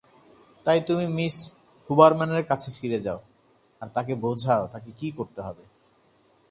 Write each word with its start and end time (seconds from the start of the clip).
তাই 0.65 0.79
তুমি 0.81 1.05
মিস 1.07 1.35
হুবারম্যানের 1.89 2.45
কাছে 2.45 2.69
ফিরে 2.71 2.99
যাও 2.99 3.19
আর 3.81 3.87
তাকে 3.93 4.13
বোঝাও 4.15 4.63
তাকে 4.67 4.89
কী 4.97 5.07
করতে 5.11 5.39
হবে। 5.41 5.65